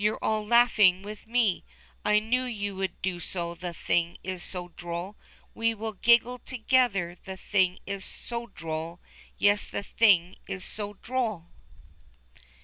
[0.03, 1.63] You're all laughing with me,
[2.03, 5.15] I knew you would do so, the thing is so droll!
[5.53, 8.99] We will giggle together, the thing is so droll,
[9.37, 11.49] Yes, the thing is so droll.